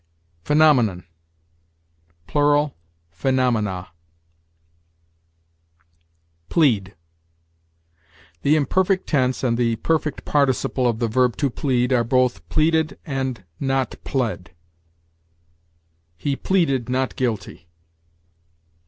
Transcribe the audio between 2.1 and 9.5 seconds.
Plural, phenomena. PLEAD. The imperfect tense